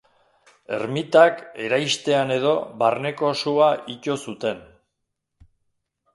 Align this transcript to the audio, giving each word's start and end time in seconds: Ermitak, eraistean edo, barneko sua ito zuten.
Ermitak, 0.77 1.43
eraistean 1.65 2.33
edo, 2.37 2.55
barneko 2.81 3.31
sua 3.43 3.69
ito 3.99 4.19
zuten. 4.25 4.67